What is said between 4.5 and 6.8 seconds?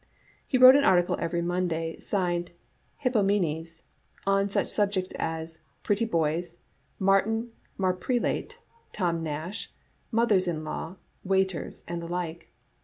subjects as" Pretty Boys,"